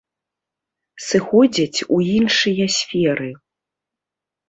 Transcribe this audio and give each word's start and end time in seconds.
Сыходзяць 1.09 1.79
у 1.99 2.01
іншыя 2.17 2.65
сферы. 2.79 3.29